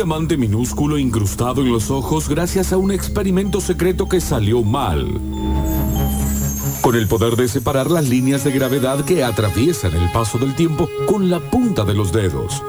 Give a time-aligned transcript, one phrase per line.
[0.00, 5.20] diamante minúsculo incrustado en los ojos gracias a un experimento secreto que salió mal.
[6.80, 10.88] Con el poder de separar las líneas de gravedad que atraviesan el paso del tiempo
[11.06, 12.62] con la punta de los dedos.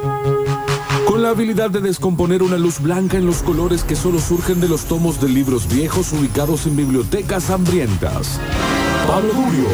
[1.07, 4.67] Con la habilidad de descomponer una luz blanca en los colores que solo surgen de
[4.67, 8.41] los tomos de libros viejos ubicados en bibliotecas hambrientas.
[9.07, 9.69] Pablo Durio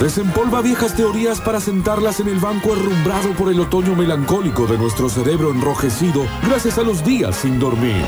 [0.00, 5.10] desempolva viejas teorías para sentarlas en el banco arrumbrado por el otoño melancólico de nuestro
[5.10, 8.04] cerebro enrojecido gracias a los días sin dormir.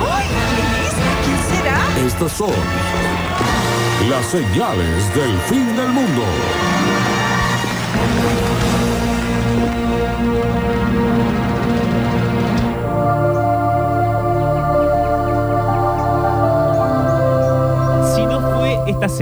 [1.25, 2.07] ¿Quién será?
[2.07, 2.55] Estas son
[4.09, 6.23] las señales del fin del mundo.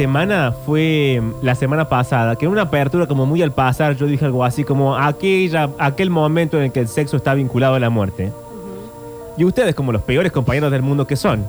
[0.01, 4.25] Semana, fue la semana pasada, que en una apertura como muy al pasar, yo dije
[4.25, 7.91] algo así como aquella, aquel momento en el que el sexo está vinculado a la
[7.91, 8.33] muerte.
[9.37, 11.45] Y ustedes, como los peores compañeros del mundo que son,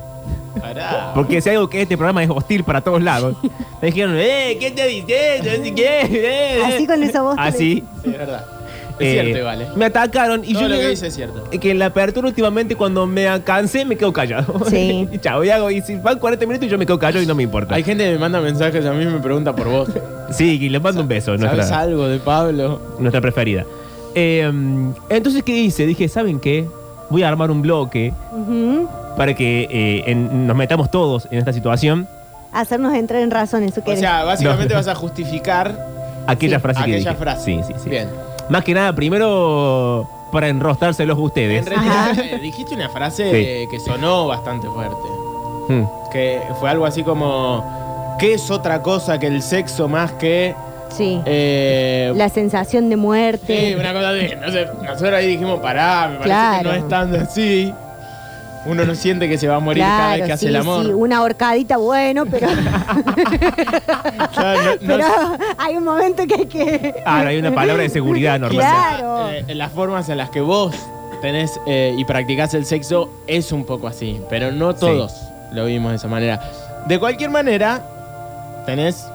[0.59, 1.13] Pará.
[1.15, 3.37] porque si algo que este programa es hostil para todos lados,
[3.81, 5.49] me dijeron, eh, ¿qué te diciendo?
[5.49, 7.35] Así que, eh, Así con esa voz.
[7.39, 7.85] Así.
[8.03, 8.45] Sí, es verdad.
[9.01, 9.61] Es eh, cierto, igual.
[9.61, 9.67] ¿eh?
[9.75, 11.43] Me atacaron y Todo yo lo que dice es cierto.
[11.49, 14.61] que en la apertura últimamente cuando me cansé me quedo callado.
[14.69, 15.07] Sí.
[15.11, 17.25] y chao, y hago, y si van 40 minutos y yo me quedo callado y
[17.27, 17.75] no me importa.
[17.75, 19.89] Hay gente que me manda mensajes a mí y me pregunta por vos.
[20.31, 22.81] Sí, y les mando un beso, ¿Sabes nuestra, algo de Pablo?
[22.99, 23.65] nuestra preferida.
[24.15, 24.51] Eh,
[25.09, 25.85] entonces, ¿qué hice?
[25.85, 26.67] Dije, ¿saben qué?
[27.09, 28.87] Voy a armar un bloque Ujú.
[29.17, 32.07] para que eh, en- nos metamos todos en esta situación.
[32.53, 34.79] Hacernos entrar en razón, eso O que sea, básicamente No.
[34.79, 35.87] vas a justificar
[36.27, 36.61] Aquella Sí.
[36.61, 37.15] frase que aquella dije.
[37.23, 37.45] frase.
[37.45, 37.89] Sí, sí, sí.
[37.89, 38.07] Bien.
[38.49, 41.59] Más que nada, primero para enrostárselos ustedes.
[41.59, 43.67] En realidad, eh, dijiste una frase Sí.
[43.69, 44.95] que sonó bastante fuerte.
[45.69, 45.83] Hmm.
[46.11, 50.55] Que fue algo así como: ¿Qué es otra cosa que el sexo más que.
[50.89, 51.21] Sí.
[51.25, 53.69] eh, La sensación de muerte.
[53.69, 54.27] Sí, una cosa así.
[54.41, 56.57] No sé, nosotros ahí dijimos, pará, me parece Claro.
[56.57, 57.73] que no es tanto así.
[58.65, 60.85] Uno no siente que se va a morir cada vez que hace el amor.
[60.85, 62.47] sí, una horcadita, bueno, pero,
[64.33, 65.05] Claro, no- no- pero
[65.57, 66.95] hay un momento que hay que...
[67.05, 68.59] Ahora hay una palabra de seguridad normal.
[68.65, 69.29] Claro.
[69.29, 70.75] Eh, en las formas en las que vos
[71.21, 75.13] tenés eh, y practicás el sexo es un poco así, pero no todos
[75.51, 76.39] lo vimos de esa manera.
[76.87, 77.81] De cualquier manera,
[78.65, 79.05] tenés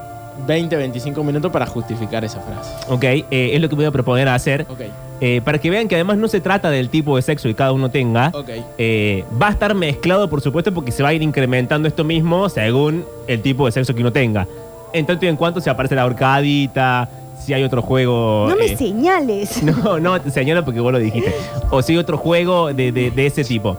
[0.46, 2.70] 20, 25 minutos para justificar esa frase.
[2.88, 3.24] Ok, eh,
[3.54, 4.66] es lo que voy a proponer hacer.
[4.68, 4.80] Ok,
[5.20, 7.72] eh, para que vean que además no se trata del tipo de sexo que cada
[7.72, 8.30] uno tenga.
[8.34, 8.50] ok.
[8.78, 12.48] Eh, va a estar mezclado, por supuesto, porque se va a ir incrementando esto mismo
[12.48, 14.46] según el tipo de sexo que uno tenga.
[14.92, 17.08] En tanto y en cuanto se aparece la horcadita,
[17.44, 18.46] si hay otro juego.
[18.48, 19.62] No me eh, señales.
[19.84, 21.32] no, no, te señalo porque vos lo dijiste.
[21.70, 23.76] O si hay otro juego de, de- de ese tipo.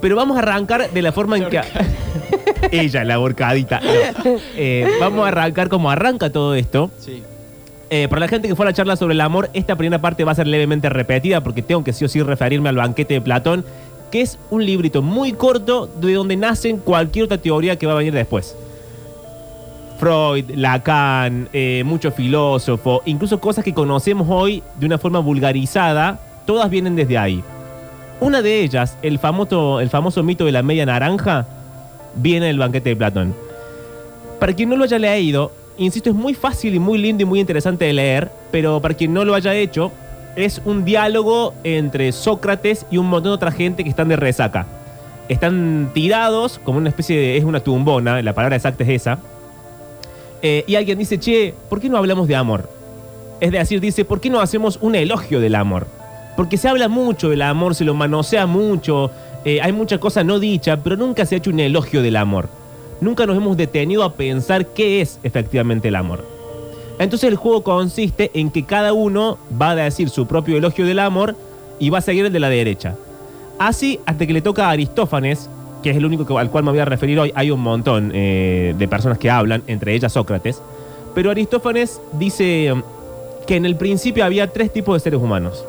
[0.00, 1.60] Pero vamos a arrancar de la forma en que.
[2.70, 3.80] Ella, la horcadita.
[3.80, 4.36] No.
[4.56, 6.90] Eh, vamos a arrancar como arranca todo esto.
[6.98, 7.22] Sí.
[7.90, 10.24] Eh, para la gente que fue a la charla sobre el amor, esta primera parte
[10.24, 13.20] va a ser levemente repetida porque tengo que sí o sí referirme al banquete de
[13.22, 13.64] Platón,
[14.10, 17.96] que es un librito muy corto de donde nacen cualquier otra teoría que va a
[17.96, 18.54] venir después.
[19.98, 26.70] Freud, Lacan, eh, muchos filósofos, incluso cosas que conocemos hoy de una forma vulgarizada, todas
[26.70, 27.42] vienen desde ahí.
[28.20, 31.46] Una de ellas, el famoso, mito de la media naranja,
[32.16, 33.34] viene del banquete de Platón.
[34.40, 37.38] Para quien no lo haya leído, insisto, es muy fácil y muy lindo y muy
[37.38, 39.92] interesante de leer, pero para quien no lo haya hecho,
[40.34, 44.66] es un diálogo entre Sócrates y un montón de otra gente que están de resaca.
[45.28, 47.36] Están tirados como una especie de...
[47.36, 49.18] es una tumbona, la palabra exacta es esa.
[50.42, 52.68] Eh, y alguien dice, che, ¿por qué no hablamos de amor?
[53.40, 55.86] Es decir, dice, ¿por qué no hacemos un elogio del amor?
[56.38, 59.10] Porque se habla mucho del amor, se lo manosea mucho,
[59.44, 62.48] eh, hay mucha cosa no dicha, pero nunca se ha hecho un elogio del amor.
[63.00, 66.24] Nunca nos hemos detenido a pensar qué es efectivamente el amor.
[67.00, 71.00] Entonces el juego consiste en que cada uno va a decir su propio elogio del
[71.00, 71.34] amor
[71.80, 72.94] y va a seguir el de la derecha.
[73.58, 75.50] Así hasta que le toca a Aristófanes,
[75.82, 77.32] que es el único al cual me voy a referir hoy.
[77.34, 80.62] Hay un montón eh, de personas que hablan, entre ellas Sócrates.
[81.16, 82.72] Pero Aristófanes dice
[83.44, 85.64] que en el principio había tres tipos de seres humanos.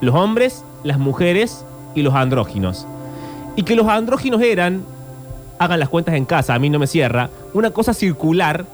[0.00, 1.64] Los hombres, las mujeres
[1.94, 2.86] y los andróginos.
[3.56, 4.84] Y que los andróginos eran,
[5.58, 8.66] hagan las cuentas en casa, a mí no me cierra, una cosa circular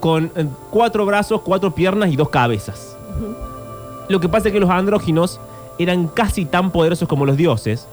[0.00, 2.96] con eh, cuatro brazos, cuatro piernas y dos cabezas.
[4.08, 5.40] Lo que pasa es que los andróginos
[5.78, 7.88] eran casi tan poderosos como los dioses.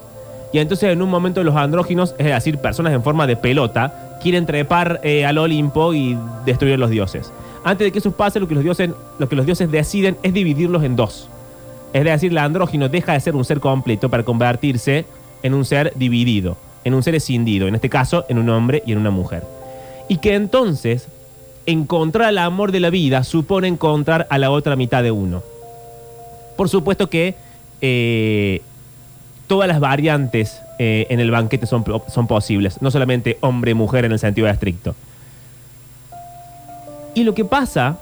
[0.51, 4.45] Y entonces en un momento los andróginos, es decir, personas en forma de pelota, quieren
[4.45, 7.31] trepar eh, al Olimpo y destruir a los dioses.
[7.63, 10.33] Antes de que eso pase, lo que, los dioses, lo que los dioses deciden es
[10.33, 11.29] dividirlos en dos.
[11.93, 15.05] Es decir, el andrógino deja de ser un ser completo para convertirse
[15.43, 18.93] en un ser dividido, en un ser escindido, en este caso en un hombre y
[18.93, 19.43] en una mujer.
[20.07, 21.07] Y que entonces
[21.65, 25.43] encontrar el amor de la vida supone encontrar a la otra mitad de uno.
[26.55, 27.35] Por supuesto que
[27.81, 28.61] eh,
[29.47, 34.19] todas las variantes eh, en el banquete son, son posibles, no solamente hombre-mujer en el
[34.19, 34.95] sentido estricto.
[37.13, 37.97] Y lo que pasa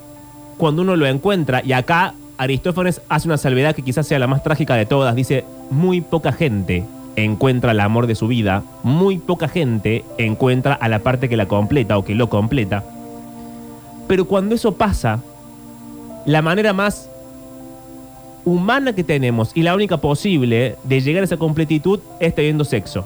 [0.57, 4.43] cuando uno lo encuentra, y acá Aristófanes hace una salvedad que quizás sea la más
[4.43, 6.85] trágica de todas, dice, muy poca gente
[7.17, 11.49] encuentra el amor de su vida, muy poca gente encuentra a la parte que la
[11.49, 12.85] completa o que lo completa.
[14.07, 15.19] Pero cuando eso pasa,
[16.25, 17.09] la manera más
[18.45, 23.03] humana que tenemos y la única posible de llegar a esa completitud es teniendo sexo.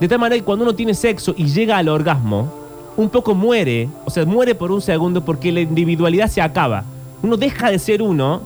[0.00, 2.50] De tal manera que cuando uno tiene sexo y llega al orgasmo,
[2.96, 6.84] un poco muere, o sea, muere por un segundo porque la individualidad se acaba.
[7.24, 8.42] Uno deja de ser uno,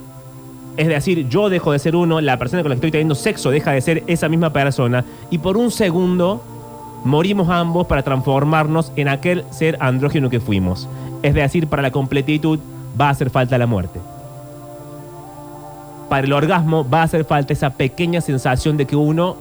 [0.76, 3.50] es decir, yo dejo de ser uno, la persona con la que estoy teniendo sexo
[3.50, 6.40] deja de ser esa misma persona, y por un segundo
[7.02, 10.88] morimos ambos para transformarnos en aquel ser andrógeno que fuimos.
[11.24, 12.60] Es decir, para la completitud
[12.98, 13.98] va a hacer falta la muerte.
[16.08, 19.34] Para el orgasmo va a hacer falta esa pequeña sensación de que uno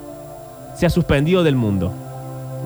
[0.76, 1.94] se ha suspendido del mundo.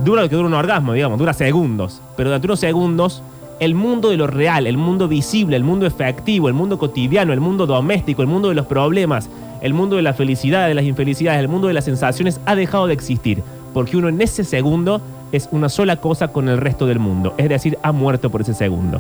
[0.06, 2.02] Dura lo que dura un orgasmo, digamos, dura segundos.
[2.16, 3.24] Pero durante unos segundos,
[3.60, 7.40] el mundo de lo real, el mundo visible, el mundo efectivo, el mundo cotidiano, el
[7.40, 9.30] mundo doméstico, el mundo de los problemas,
[9.62, 12.88] el mundo de la felicidad, de las infelicidades, el mundo de las sensaciones ha dejado
[12.88, 13.44] de existir.
[13.74, 15.02] Porque uno en ese segundo
[15.32, 17.34] es una sola cosa con el resto del mundo.
[17.38, 19.00] Es decir, ha muerto por ese segundo.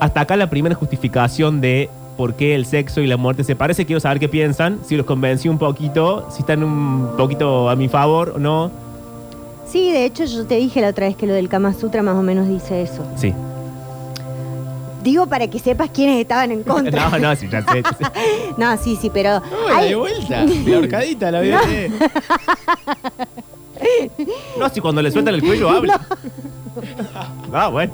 [0.00, 3.86] Hasta acá la primera justificación de por qué el sexo y la muerte se parece.
[3.86, 7.88] Quiero saber qué piensan, si los convencí un poquito, si están un poquito a mi
[7.88, 8.70] favor o no.
[9.72, 12.14] Sí, de hecho yo te dije la otra vez que lo del Kama Sutra más
[12.16, 13.02] o menos dice eso.
[13.16, 13.32] Sí.
[15.02, 17.08] Digo para que sepas quiénes estaban en contra.
[17.08, 17.82] No, no, sí, ya sé.
[17.82, 18.04] ya sé.
[18.58, 19.38] No, sí, sí, pero...
[19.38, 20.44] Uy, hay- de vuelta.
[20.66, 21.50] La horcadita la vi.
[24.58, 26.00] No, si cuando le sueltan el cuello habla.
[27.52, 27.92] Ah, bueno.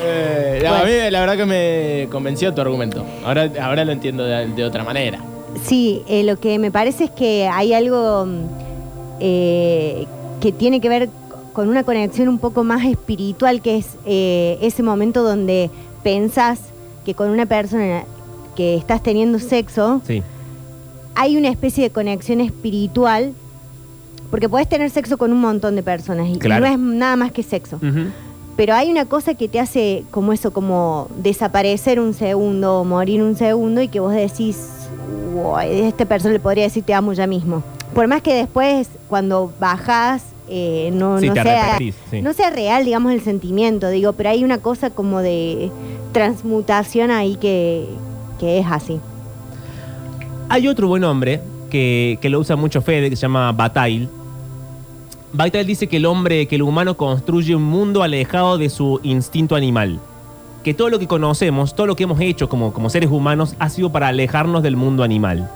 [0.00, 3.04] Eh, no, A mí la verdad que me convenció tu argumento.
[3.24, 5.18] Ahora, ahora lo entiendo de, de otra manera.
[5.64, 8.44] Sí, eh, lo que me parece es que hay algo mm,
[9.20, 10.06] eh,
[10.42, 11.08] que tiene que ver
[11.52, 15.70] con una conexión un poco más espiritual, que es eh, ese momento donde
[16.02, 16.58] pensás
[17.04, 18.02] que con una persona
[18.56, 20.22] que estás teniendo sexo, Sí.
[21.14, 23.34] hay una especie de conexión espiritual,
[24.30, 26.66] porque podés tener sexo con un montón de personas y, y Claro.
[26.66, 27.78] no es nada más que sexo.
[28.56, 33.22] Pero hay una cosa que te hace como eso, como desaparecer un segundo o morir
[33.22, 34.58] un segundo y que vos decís,
[35.34, 37.62] "Wow, a esta persona le podría decir te amo ya mismo.
[37.94, 42.22] Por más que después, cuando bajás, eh, no, Sí, no te sea, sí.
[42.22, 45.70] no sea real, digamos, el sentimiento, digo, pero hay una cosa como de
[46.12, 47.86] transmutación ahí que,
[48.38, 49.00] que es así.
[50.48, 51.40] Hay otro buen hombre
[51.70, 54.08] que, que lo usa mucho Fede, que se llama Bataille.
[55.32, 59.56] Bataille dice que el hombre, que el humano construye un mundo alejado de su instinto
[59.56, 59.98] animal.
[60.62, 63.70] Que todo lo que conocemos, todo lo que hemos hecho como, como seres humanos, ha
[63.70, 65.48] sido para alejarnos del mundo animal.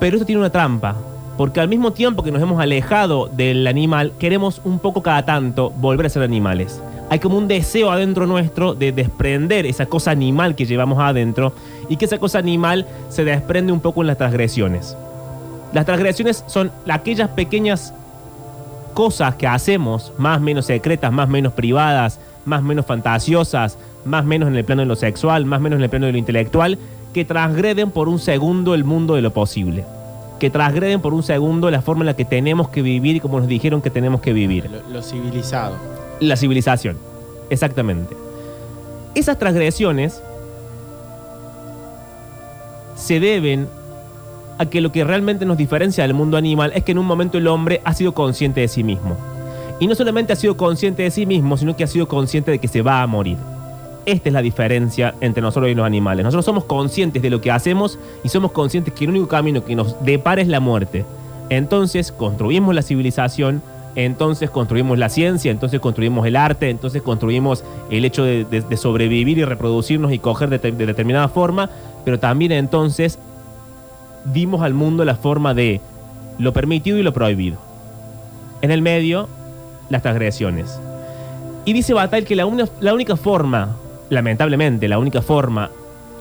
[0.00, 0.96] Pero esto tiene una trampa,
[1.36, 5.70] porque al mismo tiempo que nos hemos alejado del animal, queremos un poco cada tanto
[5.70, 6.80] volver a ser animales.
[7.10, 11.52] Hay como un deseo adentro nuestro de desprender esa cosa animal que llevamos adentro
[11.88, 14.96] y que esa cosa animal se desprende un poco en las transgresiones.
[15.72, 17.92] Las transgresiones son aquellas pequeñas
[18.94, 24.56] cosas que hacemos, más menos secretas, más menos privadas, más menos fantasiosas, más menos en
[24.56, 26.78] el plano de lo sexual, más menos en el plano de lo intelectual,
[27.12, 29.84] que transgreden por un segundo el mundo de lo posible.
[30.38, 33.38] Que transgreden por un segundo la forma en la que tenemos que vivir y como
[33.38, 34.70] nos dijeron que tenemos que vivir.
[34.70, 35.76] Lo, lo civilizado.
[36.20, 36.96] La civilización.
[37.50, 38.16] Exactamente.
[39.14, 40.22] Esas transgresiones
[42.96, 43.68] se deben
[44.58, 47.38] a que lo que realmente nos diferencia del mundo animal es que en un momento
[47.38, 49.16] el hombre ha sido consciente de sí mismo.
[49.80, 52.58] Y no solamente ha sido consciente de sí mismo, sino que ha sido consciente de
[52.58, 53.36] que se va a morir.
[54.06, 56.24] Esta es la diferencia entre nosotros y los animales.
[56.24, 59.74] Nosotros somos conscientes de lo que hacemos y somos conscientes que el único camino que
[59.74, 61.06] nos depara es la muerte.
[61.48, 63.62] Entonces construimos la civilización,
[63.94, 69.44] entonces construimos la ciencia, entonces construimos el arte, entonces construimos el hecho de, sobrevivir y
[69.44, 71.70] reproducirnos y coger de, de determinada forma,
[72.04, 73.18] pero también entonces
[74.32, 75.80] dimos al mundo la forma de
[76.38, 77.56] lo permitido y lo prohibido.
[78.60, 79.28] En el medio,
[79.88, 80.78] las transgresiones.
[81.64, 83.76] Y dice Bataille que la única forma,
[84.10, 85.70] lamentablemente, la única forma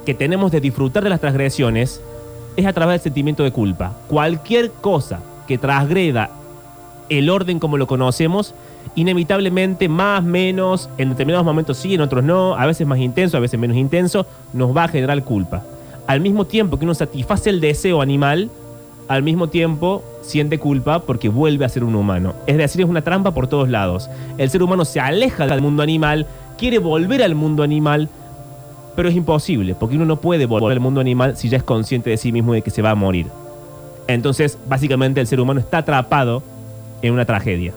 [0.05, 2.01] que tenemos de disfrutar de las transgresiones
[2.55, 3.93] es a través del sentimiento de culpa.
[4.07, 6.29] Cualquier cosa que transgreda
[7.09, 8.53] el orden como lo conocemos,
[8.95, 13.39] inevitablemente más, menos, en determinados momentos sí, en otros no, a veces más intenso, a
[13.39, 15.63] veces menos intenso, nos va a generar culpa.
[16.07, 18.49] Al mismo tiempo que uno satisface el deseo animal,
[19.07, 22.33] al mismo tiempo siente culpa porque vuelve a ser un humano.
[22.47, 24.09] Es decir, es una trampa por todos lados.
[24.37, 26.25] El ser humano se aleja del mundo animal,
[26.57, 28.09] quiere volver al mundo animal,
[28.95, 32.11] Pero es imposible, porque uno no puede volver al mundo animal si ya es consciente
[32.11, 33.25] de sí mismo de que se va a morir.
[34.07, 36.43] Entonces, básicamente el ser humano está atrapado
[37.01, 37.73] en una tragedia.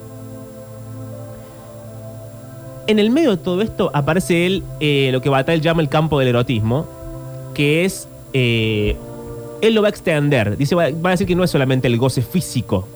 [2.86, 6.18] En el medio de todo esto aparece él, eh, lo que Bataille llama el campo
[6.18, 6.86] del erotismo,
[7.54, 8.94] que es, eh,
[9.62, 12.22] él lo va a extender, dice, va a decir que no es solamente el goce
[12.22, 12.86] físico,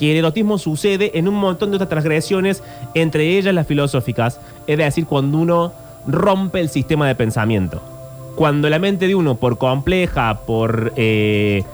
[0.00, 2.62] que el erotismo sucede en un montón de otras transgresiones,
[2.94, 5.72] entre ellas las filosóficas, es decir, cuando uno
[6.06, 7.80] rompe el sistema de pensamiento.
[8.36, 11.64] Cuando la mente de uno, por compleja, por, eh,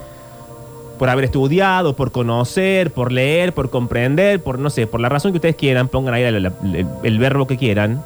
[0.98, 5.32] por haber estudiado, por conocer, por leer, por comprender, por no sé, por la razón
[5.32, 8.02] que ustedes quieran, pongan ahí el, verbo que quieran,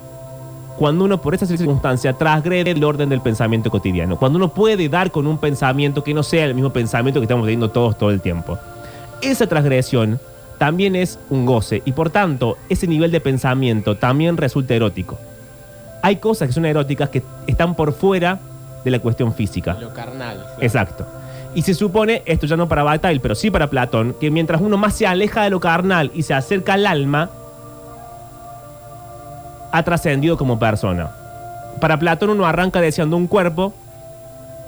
[0.76, 5.10] cuando uno por esa circunstancia transgrede el orden del pensamiento cotidiano, cuando uno puede dar
[5.10, 8.20] con un pensamiento que no sea el mismo pensamiento que estamos teniendo todos todo el
[8.20, 8.58] tiempo.
[9.22, 10.18] Esa transgresión
[10.60, 15.18] también es un goce y por tanto ese nivel de pensamiento también resulta erótico.
[16.02, 18.38] Hay cosas que son eróticas que están por fuera
[18.84, 19.78] de la cuestión física.
[19.80, 20.36] Lo carnal.
[20.36, 20.56] claro.
[20.60, 21.06] Exacto.
[21.54, 24.76] Y se supone, esto ya no para Bataille, pero sí para Platón, que mientras uno
[24.76, 27.30] más se aleja de lo carnal y se acerca al alma,
[29.72, 31.08] ha trascendido como persona.
[31.80, 33.72] Para Platón uno arranca deseando un cuerpo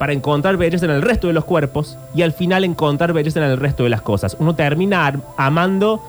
[0.03, 3.49] para encontrar belleza en el resto de los cuerpos y al final encontrar belleza en
[3.49, 4.37] el resto de las cosas.
[4.41, 6.03] Uno termina amando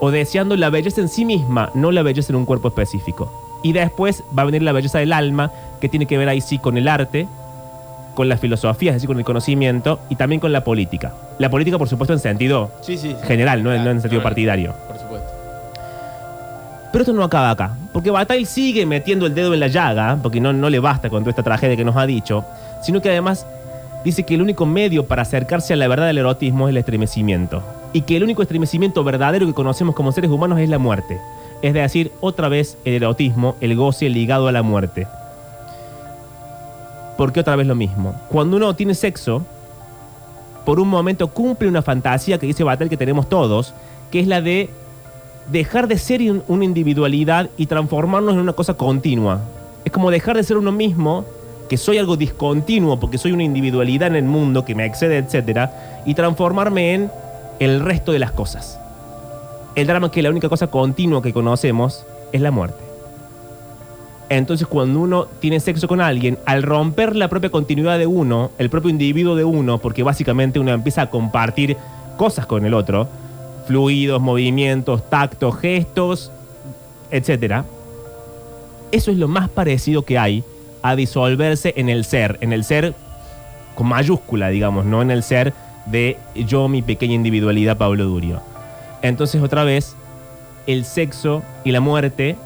[0.00, 3.30] o deseando la belleza en sí misma, no la belleza en un cuerpo específico.
[3.62, 6.58] Y después va a venir la belleza del alma, que tiene que ver ahí sí
[6.58, 7.28] con el arte,
[8.16, 11.12] con la filosofía, es decir, con el conocimiento y también con la política.
[11.38, 13.10] La política, por supuesto, en sentido Sí, sí.
[13.10, 13.16] sí.
[13.24, 14.74] general, no, en- no en sentido partidario.
[14.88, 15.28] Por supuesto.
[16.90, 20.40] Pero esto no acaba acá, porque Bataille sigue metiendo el dedo en la llaga, porque
[20.40, 22.44] no, no le basta con toda esta tragedia que nos ha dicho,
[22.82, 23.46] sino que además
[24.04, 27.62] dice que el único medio para acercarse a la verdad del erotismo es el estremecimiento,
[27.92, 31.20] y que el único estremecimiento verdadero que conocemos como seres humanos es la muerte.
[31.62, 35.06] Es decir, otra vez el erotismo, el goce ligado a la muerte.
[37.16, 38.14] ¿Por qué otra vez lo mismo?
[38.28, 39.44] Cuando uno tiene sexo,
[40.64, 43.74] por un momento cumple una fantasía que dice Bataille que tenemos todos,
[44.12, 44.70] que es la de
[45.50, 49.40] dejar de ser un- una individualidad y transformarnos en una cosa continua.
[49.84, 51.24] Es como dejar de ser uno mismo,
[51.68, 56.02] que soy algo discontinuo porque soy una individualidad en el mundo que me excede, etcétera,
[56.06, 57.10] y transformarme en
[57.58, 58.78] el resto de las cosas.
[59.74, 62.88] El drama es que la única cosa continua que conocemos es la muerte.
[64.30, 68.68] Entonces, cuando uno tiene sexo con alguien, al romper la propia continuidad de uno, el
[68.68, 71.76] propio individuo de uno, porque básicamente uno empieza a compartir
[72.16, 73.08] cosas con el otro,
[73.66, 76.30] fluidos, movimientos, tactos, gestos,
[77.10, 77.64] etcétera.
[78.92, 80.44] Eso es lo más parecido que hay
[80.88, 82.94] a disolverse en el ser, en el ser
[83.74, 85.52] con mayúscula, digamos, no en el ser
[85.84, 88.40] de yo, mi pequeña individualidad, Pablo Durio.
[89.02, 89.94] Entonces, otra vez,
[90.66, 92.36] el sexo y la muerte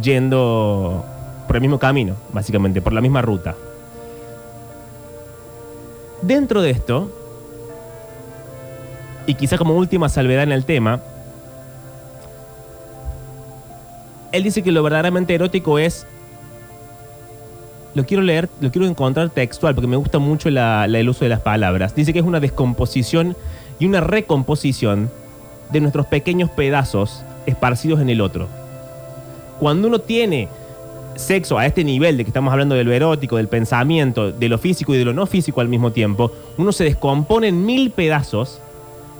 [0.00, 1.04] yendo
[1.46, 3.54] por el mismo camino, básicamente, por la misma ruta.
[6.22, 7.10] Dentro de esto,
[9.26, 11.00] y quizá como última salvedad en el tema,
[14.32, 16.06] él dice que lo verdaderamente erótico es.
[17.94, 21.28] Lo quiero leer, lo quiero encontrar textual porque me gusta mucho la- el uso de
[21.28, 21.94] las palabras.
[21.94, 23.36] Dice que es una descomposición
[23.78, 25.10] y una recomposición
[25.70, 28.48] de nuestros pequeños pedazos esparcidos en el otro.
[29.60, 30.48] Cuando uno tiene
[31.16, 34.56] sexo a este nivel de que estamos hablando de lo erótico, del pensamiento, de lo
[34.58, 38.58] físico y de lo no físico al mismo tiempo, uno se descompone en mil pedazos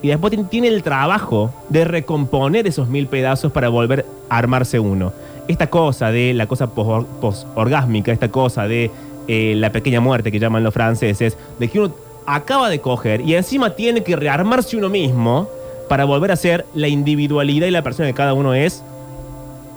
[0.01, 4.79] y después ti- tiene el trabajo de recomponer esos mil pedazos para volver a armarse
[4.81, 5.13] uno.
[5.53, 8.91] Esta cosa de la cosa pos- posorgásmica, esta cosa de
[9.29, 11.95] eh, la pequeña muerte que llaman los franceses, de que uno
[12.27, 15.49] acaba de coger y encima tiene que rearmarse uno mismo
[15.91, 18.83] para volver a ser la individualidad y la persona que cada uno es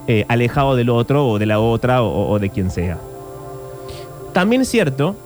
[0.07, 2.97] eh, alejado del otro o de la otra o, o de quien sea.
[4.31, 5.17] También es cierto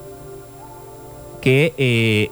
[1.41, 2.31] que eh,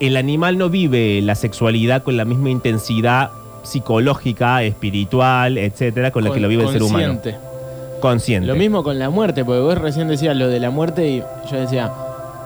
[0.00, 3.30] el animal no vive la sexualidad con la misma intensidad
[3.62, 7.06] psicológica, espiritual, etcétera, con la que lo vive el ser humano.
[7.06, 7.38] consciente.
[8.00, 8.46] Consciente.
[8.46, 11.56] Lo mismo con la muerte, porque vos recién decías lo de la muerte y yo
[11.56, 11.92] decía,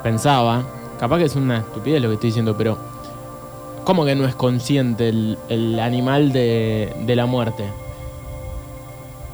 [0.03, 0.65] pensaba,
[1.01, 2.77] capaz que es una estupidez lo que estoy diciendo, pero
[3.85, 7.65] ¿cómo que no es consciente el, el animal de, de la muerte?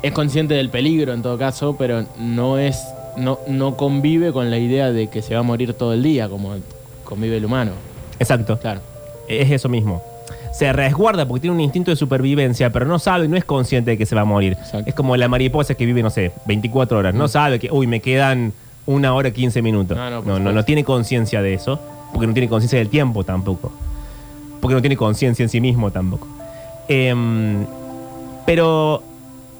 [0.02, 2.76] Es consciente del peligro en todo caso, pero no es
[3.16, 6.28] no, no convive con la idea de que se va a morir todo el día
[6.28, 6.54] como
[7.04, 7.72] convive el humano.
[8.18, 8.58] Exacto.
[8.58, 8.80] Claro.
[9.28, 10.02] Es eso mismo.
[10.52, 13.98] Se resguarda porque tiene un instinto de supervivencia, pero no sabe, no es consciente de
[13.98, 14.52] que se va a morir.
[14.52, 14.88] Exacto.
[14.88, 17.14] Es como la mariposa que vive, no sé, 24 horas.
[17.14, 18.52] No sabe que, uy, me quedan
[18.86, 19.96] una hora 15 minutos.
[19.96, 21.80] No, no, no, no tiene conciencia de eso,
[22.12, 23.72] porque no tiene conciencia del tiempo tampoco.
[24.60, 26.28] Porque no tiene conciencia en sí mismo tampoco.
[26.88, 27.64] Em,
[28.44, 29.02] pero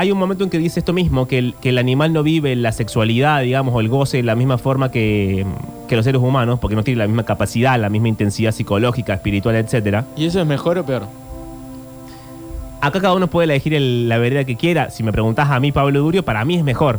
[0.03, 2.55] hay un momento en que dice esto mismo, que el, que el animal no vive
[2.57, 5.47] la sexualidad, digamos, o el goce de la misma forma que,
[5.89, 9.55] que los seres humanos, porque no tiene la misma capacidad, la misma intensidad psicológica, espiritual,
[9.57, 10.05] etcétera.
[10.17, 11.05] ¿Y eso es mejor o peor?
[12.81, 14.91] Acá cada uno puede elegir el- la vereda que quiera.
[14.91, 16.99] Si me preguntás a mí, Pablo Durio, para mí es mejor.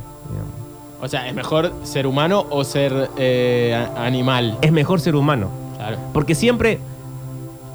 [1.01, 4.57] O sea, ¿es mejor ser humano o ser eh, animal?
[4.61, 5.49] Es mejor ser humano.
[5.75, 5.97] Claro.
[6.13, 6.79] Porque siempre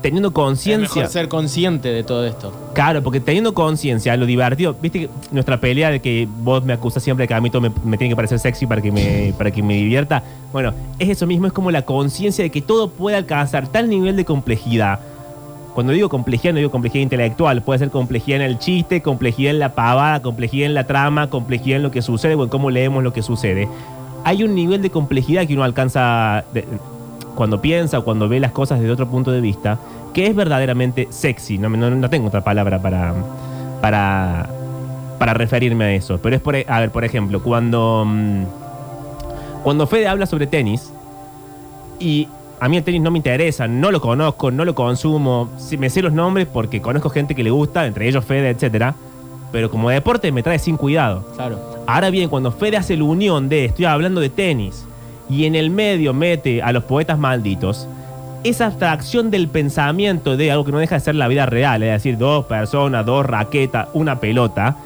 [0.02, 1.08] teniendo conciencia.
[1.08, 2.52] ser consciente de todo esto.
[2.74, 7.02] Claro, porque teniendo conciencia, lo divertido, viste que nuestra pelea de que vos me acusas
[7.02, 9.34] siempre de que a mí todo me, me tiene que parecer sexy para que me,
[9.36, 10.22] para que me divierta.
[10.52, 14.16] Bueno, es eso mismo, es como la conciencia de que todo puede alcanzar tal nivel
[14.16, 15.00] de complejidad.
[15.74, 19.58] Cuando digo complejidad, no digo complejidad intelectual, puede ser complejidad en el chiste, complejidad en
[19.60, 23.04] la pavada, complejidad en la trama, complejidad en lo que sucede o en cómo leemos
[23.04, 23.68] lo que sucede.
[24.24, 26.64] Hay un nivel de complejidad que uno alcanza de-
[27.38, 29.78] cuando piensa o cuando ve las cosas desde otro punto de vista,
[30.12, 31.57] que es verdaderamente sexy.
[31.57, 33.14] No, no- no tengo otra palabra para,
[33.80, 34.49] para,
[35.21, 36.18] para referirme a eso.
[36.21, 38.42] Pero es por, e- a ver, por ejemplo, cuando, mm,
[39.62, 40.92] cuando Fede habla sobre tenis,
[42.00, 42.26] y
[42.59, 46.02] a mí el tenis no me interesa, no lo conozco, no lo consumo, me sé
[46.02, 48.97] los nombres porque conozco gente que le gusta, entre ellos Fede, etcétera.
[49.52, 51.25] Pero como deporte me trae sin cuidado.
[51.37, 51.61] Claro.
[51.87, 54.85] Ahora bien, cuando Fede hace la unión de estoy hablando de tenis
[55.28, 57.87] y en el medio mete a los poetas malditos,
[58.44, 61.90] esa abstracción del pensamiento de algo que no deja de ser la vida real, es
[61.90, 64.76] decir, dos personas, dos raquetas, una pelota,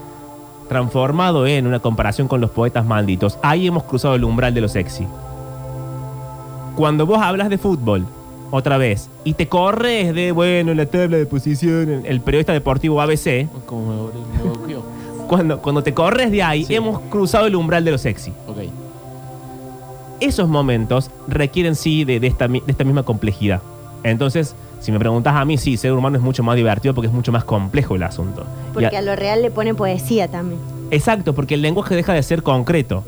[0.69, 4.69] transformado en una comparación con los poetas malditos, ahí hemos cruzado el umbral de lo
[4.69, 5.07] sexy.
[6.77, 8.07] Cuando vos hablas de fútbol,
[8.51, 13.49] otra vez, y te corres de, bueno, la tabla de posición, el periodista deportivo ABC,
[13.67, 14.83] Como me, me bloqueó.
[15.29, 16.75] cuando, cuando te corres de ahí, Sí.
[16.75, 18.33] hemos cruzado el umbral de lo sexy.
[18.47, 18.59] Ok.
[20.23, 23.61] Esos momentos requieren sí de, de esta, mi- de esta misma complejidad.
[24.05, 27.13] Entonces, si me preguntas a mí, sí, ser humano es mucho más divertido porque es
[27.13, 28.45] mucho más complejo el asunto.
[28.73, 30.61] Porque a- a lo real le pone poesía también.
[30.91, 33.05] exacto, porque el lenguaje deja de ser concreto.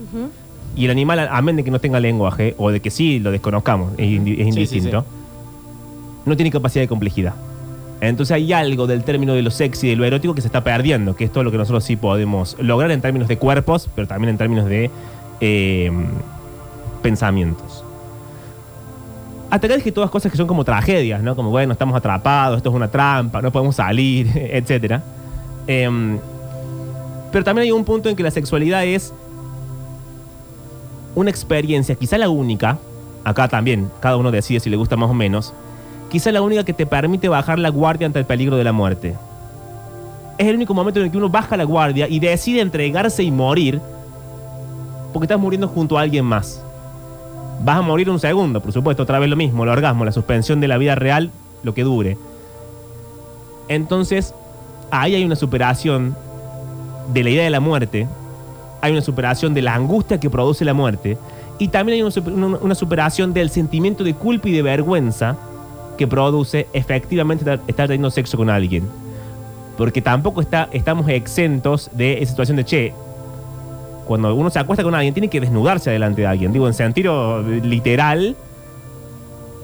[0.77, 3.31] Y el animal, a- amén de que no tenga lenguaje, o de que sí lo
[3.31, 5.05] desconozcamos, es, indi- es Sí, sí, indistinto,
[6.27, 7.35] no tiene capacidad de complejidad.
[8.01, 11.15] Entonces hay algo del término de lo sexy, de lo erótico que se está perdiendo,
[11.17, 14.31] que es todo lo que nosotros sí podemos lograr en términos de cuerpos, pero también
[14.31, 14.91] en términos de
[15.41, 15.91] eh,
[17.05, 17.85] pensamientos.
[19.51, 21.37] Hasta acá dije todas cosas que son como tragedias, ¿no?
[21.37, 25.01] Como, bueno, estamos atrapados, esto es una trampa, no podemos salir, etc.
[27.31, 29.13] pero también hay un punto en que la sexualidad es
[31.15, 32.79] una experiencia, quizá la única,
[33.23, 35.53] acá también, cada uno decide si le gusta más o menos,
[36.09, 39.15] quizá la única que te permite bajar la guardia ante el peligro de la muerte.
[40.39, 43.31] Es el único momento en el que uno baja la guardia y decide entregarse y
[43.31, 43.81] morir
[45.13, 46.64] porque estás muriendo junto a alguien más.
[47.63, 50.61] Vas a morir un segundo, por supuesto, otra vez lo mismo, el orgasmo, la suspensión
[50.61, 51.31] de la vida real,
[51.63, 52.19] lo que dure.
[53.69, 54.35] Entonces,
[54.91, 56.15] ahí hay una superación
[57.13, 58.07] de la idea de la muerte,
[58.81, 61.17] hay una superación de la angustia que produce la muerte,
[61.59, 65.37] y también hay una, super- una- una superación del sentimiento de culpa y de vergüenza
[65.97, 68.85] que produce efectivamente estar, estar teniendo sexo con alguien.
[69.79, 72.95] Porque tampoco está, estamos exentos de esa situación de, che,
[74.05, 76.53] cuando uno se acuesta con alguien, tiene que desnudarse delante de alguien.
[76.53, 78.37] Digo, en sentido literal.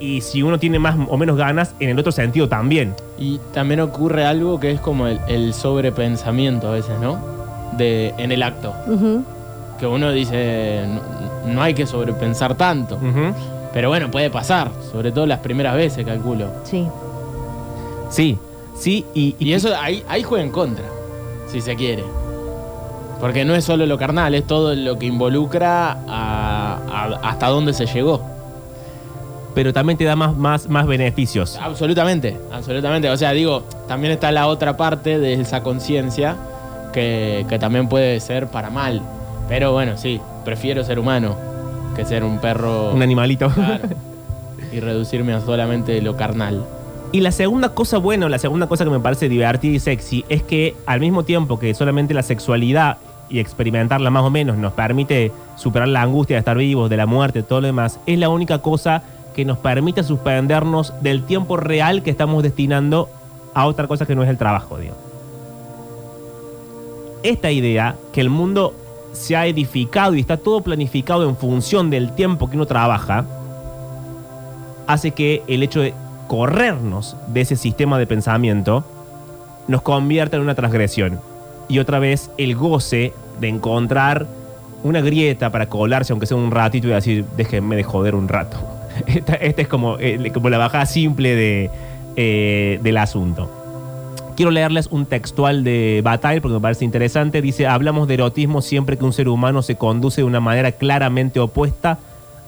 [0.00, 2.94] Y si uno tiene más o menos ganas, en el otro sentido también.
[3.18, 7.18] Y también ocurre algo que es como el, el sobrepensamiento a veces, ¿no?
[7.76, 8.72] De, en el acto.
[9.78, 12.98] Que uno dice, no, no hay que sobrepensar tanto.
[13.74, 14.70] Pero bueno, puede pasar.
[14.90, 16.48] Sobre todo las primeras veces, calculo.
[16.64, 16.86] Sí.
[18.08, 18.38] Sí,
[18.74, 20.84] sí, y, Y eso ahí, ahí juega en contra,
[21.46, 22.02] si se quiere.
[23.20, 27.72] Porque no es solo lo carnal, es todo lo que involucra a- a- hasta dónde
[27.74, 28.22] se llegó.
[29.54, 31.58] Pero también te da más, más, más beneficios.
[31.60, 33.10] Absolutamente, absolutamente.
[33.10, 36.36] O sea, digo, también está la otra parte de esa conciencia
[36.92, 39.02] que, que también puede ser para mal.
[39.48, 41.36] Pero bueno, sí, prefiero ser humano
[41.96, 43.48] que ser un perro Un animalito.
[43.50, 43.88] Claro.
[44.72, 46.64] y reducirme a solamente lo carnal.
[47.12, 50.24] Y la segunda cosa buena, o la segunda cosa que me parece divertida y sexy,
[50.28, 52.98] es que al mismo tiempo que solamente la sexualidad
[53.30, 57.06] y experimentarla más o menos nos permite superar la angustia de estar vivos, de la
[57.06, 59.02] muerte, todo lo demás, es la única cosa
[59.34, 63.08] que nos permite suspendernos del tiempo real que estamos destinando
[63.54, 64.94] a otra cosa que no es el trabajo, digo.
[67.22, 68.74] Esta idea que el mundo
[69.12, 73.24] se ha edificado y está todo planificado en función del tiempo que uno trabaja,
[74.86, 75.94] hace que el hecho de
[76.26, 78.84] corrernos de ese sistema de pensamiento
[79.68, 81.20] nos convierta en una transgresión.
[81.70, 84.26] Y otra vez el goce de encontrar
[84.82, 88.58] una grieta para colarse, aunque sea un ratito, y decir, déjenme de joder un rato.
[89.06, 91.70] Esta, es como, eh, como la bajada simple
[92.16, 93.48] eh, del asunto.
[94.36, 97.40] Quiero leerles un textual de Bataille porque me parece interesante.
[97.40, 101.38] Dice, hablamos de erotismo siempre que un ser humano se conduce de una manera claramente
[101.38, 101.98] opuesta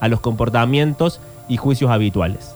[0.01, 2.55] a los comportamientos y juicios habituales.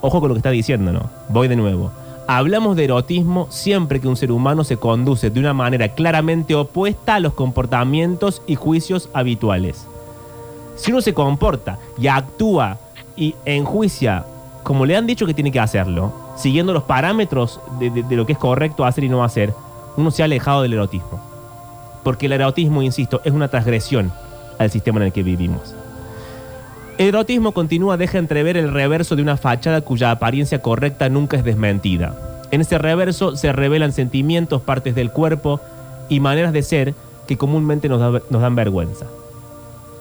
[0.00, 1.10] Ojo con lo que está diciendo, ¿no?
[1.28, 1.92] Voy de nuevo.
[2.32, 7.16] Hablamos de erotismo siempre que un ser humano se conduce de una manera claramente opuesta
[7.16, 9.84] a los comportamientos y juicios habituales.
[10.76, 12.78] Si uno se comporta y actúa
[13.16, 14.24] y enjuicia
[14.62, 18.26] como le han dicho que tiene que hacerlo, siguiendo los parámetros de, de- de lo
[18.26, 19.52] que es correcto hacer y no hacer,
[19.96, 21.18] uno se ha alejado del erotismo.
[22.04, 24.12] Porque el erotismo, insisto, es una transgresión
[24.56, 25.74] al sistema en el que vivimos.
[27.00, 31.44] El erotismo continúa, deja entrever el reverso de una fachada cuya apariencia correcta nunca es
[31.44, 32.14] desmentida.
[32.50, 35.62] En ese reverso se revelan sentimientos, partes del cuerpo
[36.10, 36.92] y maneras de ser
[37.26, 39.06] que comúnmente nos, da- nos dan vergüenza.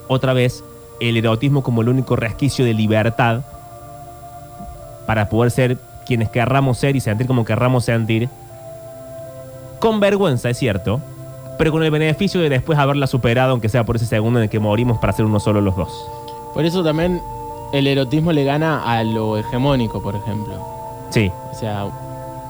[0.10, 0.62] Otra vez,
[1.00, 3.44] el erotismo como el único resquicio de libertad
[5.08, 8.28] para poder ser quienes querramos ser y sentir como querramos sentir.
[9.80, 11.00] Con vergüenza, es cierto,
[11.58, 14.50] pero con el beneficio de después haberla superado, aunque sea por ese segundo en el
[14.50, 15.94] que morimos para ser uno solo los dos.
[16.54, 17.22] Por eso también
[17.72, 20.54] el erotismo le gana a lo hegemónico, por ejemplo.
[21.10, 21.88] Sí, O sea,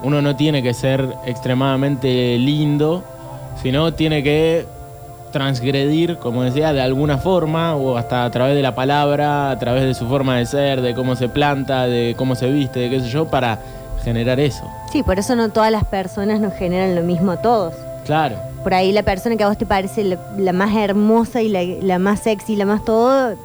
[0.04, 3.04] uno no tiene que ser extremadamente lindo,
[3.62, 4.66] sino tiene que
[5.32, 9.84] transgredir, como decía, de alguna forma, o hasta a través de la palabra, a través
[9.84, 13.00] de su forma de ser, de cómo se planta, de cómo se viste, de qué
[13.02, 13.60] sé yo, para
[14.04, 14.64] generar eso.
[14.92, 17.74] Sí, por eso no todas las personas nos generan lo mismo a todos.
[18.06, 18.38] Claro.
[18.64, 21.62] Por ahí la persona que a vos te parece la, la más hermosa y la,
[21.64, 23.36] la más sexy, la más todo,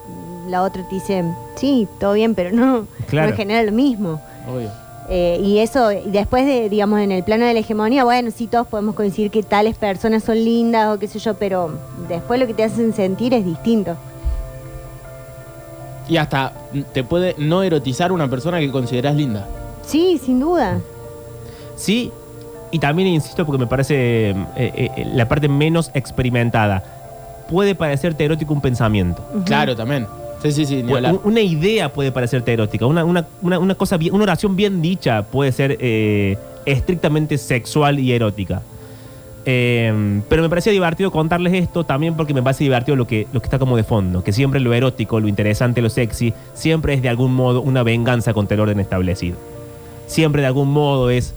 [0.54, 1.24] la otra te dice,
[1.56, 3.30] sí, todo bien, pero no, Claro.
[3.30, 4.20] no genera lo mismo.
[4.48, 4.70] Obvio.
[5.10, 8.46] Eh, y eso, y después de, digamos, en el plano de la hegemonía, bueno, sí,
[8.46, 11.70] todos podemos coincidir que tales personas son lindas o qué sé yo, pero
[12.08, 13.96] después lo que te hacen sentir es distinto.
[16.08, 16.52] Y hasta
[16.92, 19.46] te puede no erotizar una persona que consideras linda.
[19.86, 20.78] Sí, sin duda.
[21.76, 22.10] sí,
[22.70, 26.82] y también insisto porque me parece eh, eh, la parte menos experimentada.
[27.48, 29.22] Puede parecerte erótico un pensamiento.
[29.44, 30.06] Claro, también.
[30.44, 31.16] Sí, sí, sí, ni U- hablar.
[31.24, 35.22] Una idea puede parecerte erótica, una, una- una- una cosa bien- una oración bien dicha
[35.24, 38.62] puede ser eh, estrictamente sexual y erótica.
[39.46, 43.40] Eh, pero me parecía divertido contarles esto también porque me parece divertido lo que, lo
[43.40, 47.02] que está como de fondo, que siempre lo erótico, lo interesante, lo sexy, siempre es
[47.02, 49.36] de algún modo una venganza contra el orden establecido.
[50.06, 51.34] Siempre de algún modo es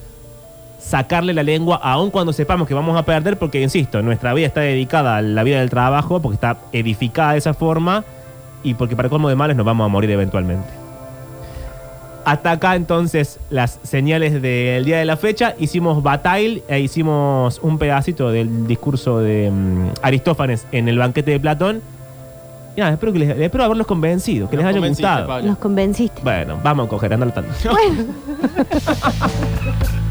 [0.80, 4.62] sacarle la lengua, aun cuando sepamos que vamos a perder, porque insisto, nuestra vida está
[4.62, 8.06] dedicada a la vida del trabajo, porque está edificada de esa forma
[8.67, 10.67] y porque para colmo de males nos vamos a morir eventualmente.
[12.25, 15.56] Hasta acá entonces las señales del día de la fecha.
[15.58, 21.39] Hicimos Bataille e hicimos un pedacito del discurso de mm, Aristófanes en el banquete de
[21.39, 21.82] Platón.
[22.75, 25.27] Y nada, espero, que les, espero haberlos convencido, que Nos les haya gustado.
[25.27, 25.47] Pablo.
[25.47, 26.21] Nos convenciste.
[26.21, 27.51] Bueno, vamos a coger, andalo tanto.
[27.71, 28.03] Bueno.